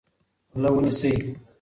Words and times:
غله 0.53 0.69
ونیسئ. 0.73 1.13